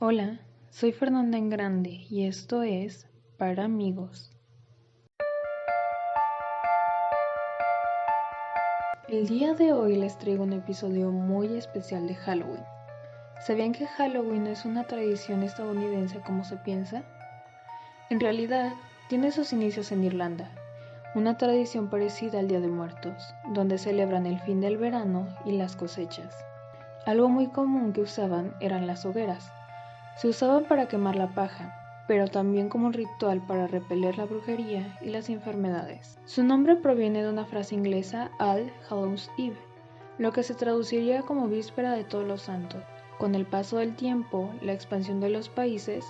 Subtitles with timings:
[0.00, 0.38] Hola,
[0.70, 4.30] soy Fernanda en Grande y esto es Para Amigos.
[9.08, 12.62] El día de hoy les traigo un episodio muy especial de Halloween.
[13.44, 17.02] ¿Sabían que Halloween es una tradición estadounidense como se piensa?
[18.08, 18.74] En realidad,
[19.08, 20.48] tiene sus inicios en Irlanda,
[21.16, 25.74] una tradición parecida al Día de Muertos, donde celebran el fin del verano y las
[25.74, 26.36] cosechas.
[27.04, 29.50] Algo muy común que usaban eran las hogueras.
[30.18, 34.98] Se usaban para quemar la paja, pero también como un ritual para repeler la brujería
[35.00, 36.18] y las enfermedades.
[36.24, 39.56] Su nombre proviene de una frase inglesa All Hallows Eve,
[40.18, 42.82] lo que se traduciría como víspera de todos los santos.
[43.16, 46.04] Con el paso del tiempo, la expansión de los países,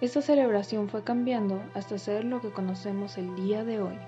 [0.00, 3.98] esta celebración fue cambiando hasta ser lo que conocemos el día de hoy.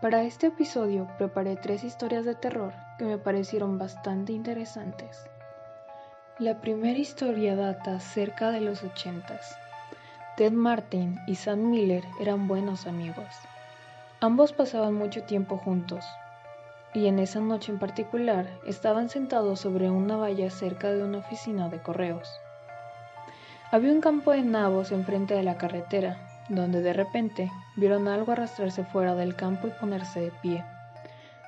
[0.00, 5.28] Para este episodio preparé tres historias de terror que me parecieron bastante interesantes.
[6.38, 9.56] La primera historia data cerca de los ochentas.
[10.36, 13.24] Ted Martin y Sam Miller eran buenos amigos.
[14.20, 16.04] Ambos pasaban mucho tiempo juntos,
[16.92, 21.70] y en esa noche en particular estaban sentados sobre una valla cerca de una oficina
[21.70, 22.28] de correos.
[23.70, 26.18] Había un campo de nabos enfrente de la carretera,
[26.50, 30.62] donde de repente vieron algo arrastrarse fuera del campo y ponerse de pie.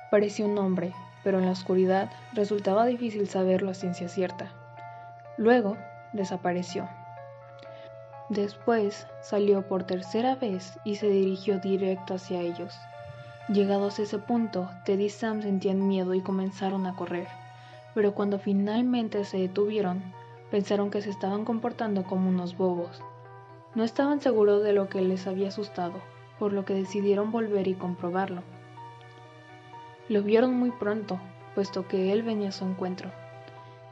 [0.09, 4.58] Parecía un hombre, pero en la oscuridad resultaba difícil saberlo a ciencia cierta.
[5.39, 5.75] Luego
[6.13, 6.87] desapareció.
[8.29, 12.77] Después salió por tercera vez y se dirigió directo hacia ellos.
[13.47, 17.27] Llegados a ese punto, Ted y Sam sentían miedo y comenzaron a correr,
[17.95, 20.13] pero cuando finalmente se detuvieron,
[20.51, 23.01] pensaron que se estaban comportando como unos bobos
[23.75, 25.93] no estaban seguros de lo que les había asustado,
[26.39, 28.41] por lo que decidieron volver y comprobarlo.
[30.07, 31.19] Lo vieron muy pronto,
[31.53, 33.11] puesto que él venía a su encuentro.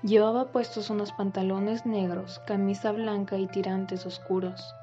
[0.04, 4.76] Llevaba puestos unos pantalones negros, camisa blanca y tirantes oscuros.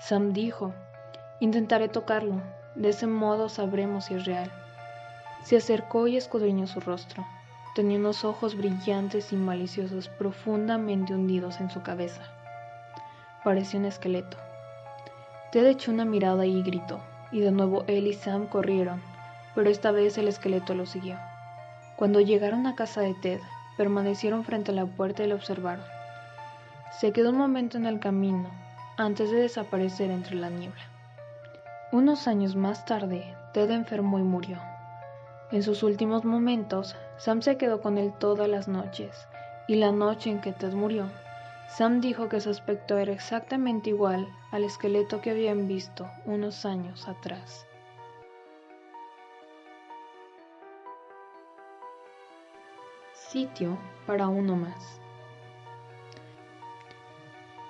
[0.00, 0.72] Sam dijo,
[1.40, 2.40] intentaré tocarlo,
[2.74, 4.50] de ese modo sabremos si es real.
[5.42, 7.24] Se acercó y escudriñó su rostro.
[7.74, 12.22] Tenía unos ojos brillantes y maliciosos profundamente hundidos en su cabeza
[13.44, 14.38] parecía un esqueleto.
[15.52, 17.00] Ted echó una mirada y gritó,
[17.30, 19.00] y de nuevo él y Sam corrieron,
[19.54, 21.16] pero esta vez el esqueleto lo siguió.
[21.96, 23.40] Cuando llegaron a casa de Ted,
[23.76, 25.84] permanecieron frente a la puerta y lo observaron.
[26.98, 28.50] Se quedó un momento en el camino,
[28.96, 30.82] antes de desaparecer entre la niebla.
[31.92, 34.58] Unos años más tarde, Ted enfermó y murió.
[35.50, 39.28] En sus últimos momentos, Sam se quedó con él todas las noches,
[39.68, 41.08] y la noche en que Ted murió,
[41.68, 47.08] Sam dijo que su aspecto era exactamente igual al esqueleto que habían visto unos años
[47.08, 47.66] atrás.
[53.34, 55.00] Sitio para uno más.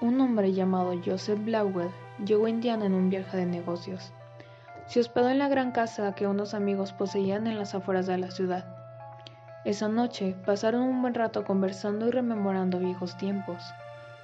[0.02, 1.88] Un hombre llamado Joseph Blackwell
[2.22, 4.12] llegó a Indiana en un viaje de negocios.
[4.84, 8.30] Se hospedó en la gran casa que unos amigos poseían en las afueras de la
[8.30, 8.76] ciudad.
[9.64, 13.62] Esa noche pasaron un buen rato conversando y rememorando viejos tiempos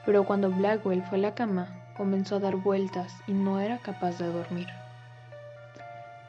[0.05, 4.19] pero cuando Blackwell fue a la cama, comenzó a dar vueltas y no era capaz
[4.19, 4.67] de dormir.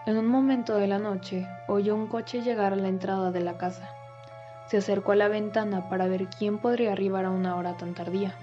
[0.06, 3.58] En un momento de la noche, oyó un coche llegar a la entrada de la
[3.58, 3.90] casa.
[4.72, 8.36] Se acercó a la ventana para ver quién podría arribar a una hora tan tardía.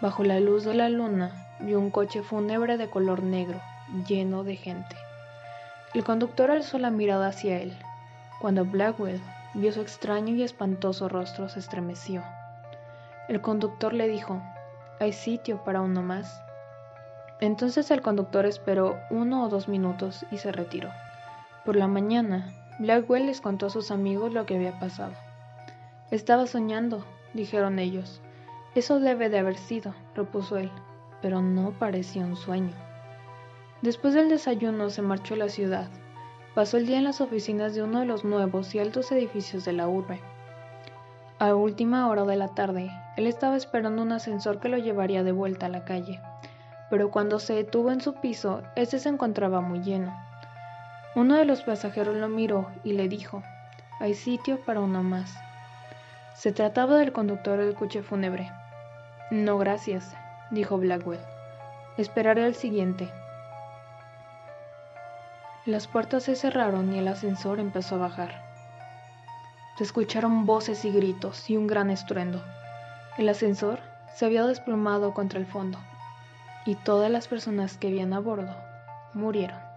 [0.00, 3.60] Bajo la luz de la luna, vio un coche fúnebre de color negro,
[4.06, 4.96] lleno de gente.
[5.92, 7.76] El conductor alzó la mirada hacia él.
[8.40, 9.20] Cuando Blackwell
[9.52, 12.24] vio su extraño y espantoso rostro, se estremeció.
[13.28, 14.40] El conductor le dijo,
[14.98, 16.42] ¿hay sitio para uno más?
[17.38, 20.88] Entonces el conductor esperó uno o dos minutos y se retiró.
[21.66, 25.12] Por la mañana, Blackwell les contó a sus amigos lo que había pasado.
[26.12, 28.22] Estaba soñando, dijeron ellos.
[28.76, 30.70] Eso debe de haber sido, repuso él,
[31.20, 32.72] pero no parecía un sueño.
[33.82, 35.88] Después del desayuno se marchó a la ciudad.
[36.54, 39.72] Pasó el día en las oficinas de uno de los nuevos y altos edificios de
[39.72, 40.20] la urbe.
[41.40, 45.32] A última hora de la tarde, él estaba esperando un ascensor que lo llevaría de
[45.32, 46.20] vuelta a la calle,
[46.90, 50.27] pero cuando se detuvo en su piso, ese se encontraba muy lleno.
[51.18, 53.42] Uno de los pasajeros lo miró y le dijo,
[53.98, 55.36] hay sitio para uno más.
[56.36, 58.52] Se trataba del conductor del coche fúnebre.
[59.32, 60.14] No, gracias,
[60.52, 61.18] dijo Blackwell.
[61.96, 63.10] Esperaré al siguiente.
[65.66, 68.40] Las puertas se cerraron y el ascensor empezó a bajar.
[69.76, 72.44] Se escucharon voces y gritos y un gran estruendo.
[73.16, 73.80] El ascensor
[74.14, 75.80] se había desplomado contra el fondo
[76.64, 78.54] y todas las personas que habían a bordo
[79.14, 79.67] murieron.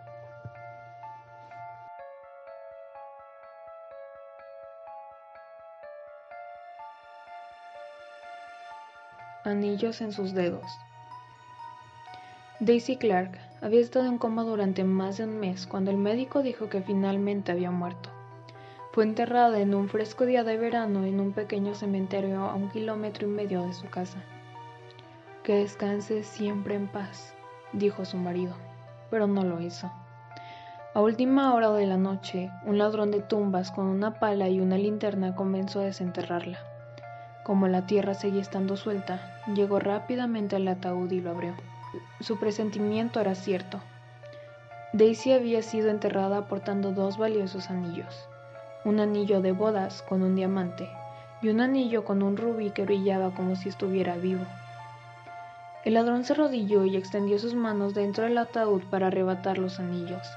[9.43, 10.65] Anillos en sus dedos.
[12.59, 16.69] Daisy Clark había estado en coma durante más de un mes cuando el médico dijo
[16.69, 18.09] que finalmente había muerto.
[18.91, 23.27] Fue enterrada en un fresco día de verano en un pequeño cementerio a un kilómetro
[23.27, 24.19] y medio de su casa.
[25.43, 27.33] Que descanse siempre en paz,
[27.73, 28.53] dijo su marido,
[29.09, 29.91] pero no lo hizo.
[30.93, 34.77] A última hora de la noche, un ladrón de tumbas con una pala y una
[34.77, 36.70] linterna comenzó a desenterrarla.
[37.43, 41.55] Como la tierra seguía estando suelta, llegó rápidamente al ataúd y lo abrió.
[42.19, 43.79] Su presentimiento era cierto.
[44.93, 48.27] Daisy había sido enterrada portando dos valiosos anillos,
[48.85, 50.89] un anillo de bodas con un diamante
[51.41, 54.45] y un anillo con un rubí que brillaba como si estuviera vivo.
[55.83, 60.27] El ladrón se arrodilló y extendió sus manos dentro del ataúd para arrebatar los anillos,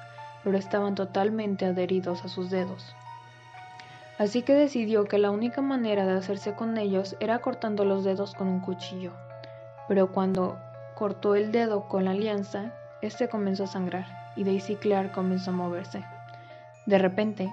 [0.43, 2.95] pero estaban totalmente adheridos a sus dedos.
[4.19, 8.35] Así que decidió que la única manera de hacerse con ellos era cortando los dedos
[8.35, 9.13] con un cuchillo.
[9.89, 10.57] Pero cuando
[10.95, 12.73] cortó el dedo con la alianza,
[13.03, 14.07] este comenzó a sangrar
[14.37, 16.05] y Daisy Clark comenzó a moverse.
[16.87, 17.51] De repente,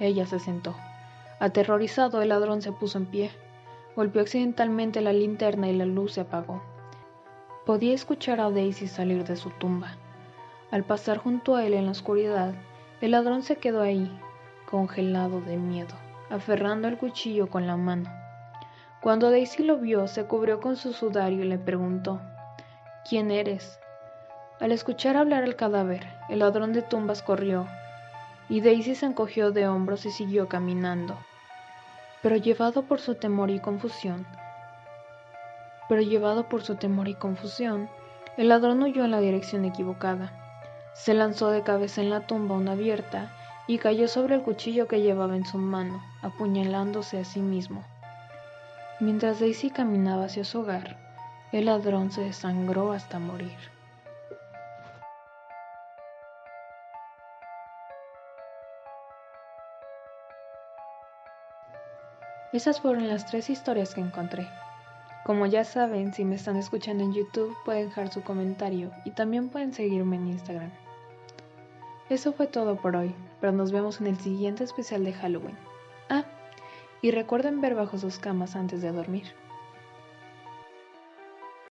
[0.00, 0.74] ella se sentó.
[1.38, 3.30] Aterrorizado, el ladrón se puso en pie.
[3.94, 6.62] Golpeó accidentalmente la linterna y la luz se apagó.
[7.64, 9.96] Podía escuchar a Daisy salir de su tumba.
[10.72, 12.54] Al pasar junto a él en la oscuridad,
[13.00, 14.10] el ladrón se quedó ahí,
[14.72, 15.94] congelado de miedo,
[16.30, 18.10] aferrando el cuchillo con la mano.
[19.02, 22.22] Cuando Daisy lo vio, se cubrió con su sudario y le preguntó,
[23.06, 23.78] ¿Quién eres?
[24.60, 27.66] Al escuchar hablar al cadáver, el ladrón de tumbas corrió,
[28.48, 31.18] y Daisy se encogió de hombros y siguió caminando.
[32.22, 34.26] Pero llevado por su temor y confusión,
[35.86, 37.90] pero llevado por su temor y confusión,
[38.38, 40.32] el ladrón huyó en la dirección equivocada.
[40.94, 43.30] Se lanzó de cabeza en la tumba aún abierta
[43.66, 47.84] y cayó sobre el cuchillo que llevaba en su mano, apuñalándose a sí mismo.
[49.00, 50.96] Mientras Daisy caminaba hacia su hogar,
[51.52, 53.56] el ladrón se desangró hasta morir.
[62.52, 64.46] Esas fueron las tres historias que encontré.
[65.24, 69.48] Como ya saben, si me están escuchando en YouTube pueden dejar su comentario y también
[69.48, 70.70] pueden seguirme en Instagram.
[72.12, 75.56] Eso fue todo por hoy, pero nos vemos en el siguiente especial de Halloween.
[76.10, 76.26] Ah,
[77.00, 79.32] y recuerden ver bajo sus camas antes de dormir.